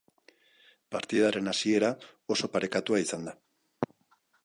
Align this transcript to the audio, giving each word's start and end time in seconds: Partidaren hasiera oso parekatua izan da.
Partidaren 0.95 1.51
hasiera 1.53 1.93
oso 2.37 2.53
parekatua 2.57 3.07
izan 3.07 3.29
da. 3.33 3.37